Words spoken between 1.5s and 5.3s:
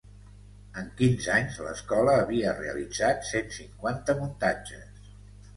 l'escola havia realitzat cent cinquanta muntatges.